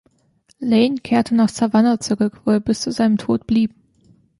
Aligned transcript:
Lane 0.57 0.95
kehrte 1.01 1.35
nach 1.35 1.49
Savannah 1.49 1.99
zurück, 1.99 2.41
wo 2.45 2.49
er 2.53 2.59
bis 2.59 2.79
zu 2.81 2.91
seinem 2.91 3.19
Tod 3.19 3.45
blieb. 3.45 3.75